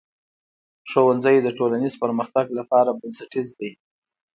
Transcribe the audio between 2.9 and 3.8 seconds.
بنسټیز دی.